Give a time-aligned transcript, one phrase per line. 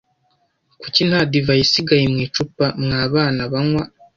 [0.81, 2.65] Kuki nta divayi isigaye mu icupa?
[2.83, 3.83] Mwa bana banywa?